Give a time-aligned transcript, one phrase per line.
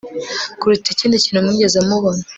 [0.59, 2.23] kuruta ikindi kintu mwigeze mubona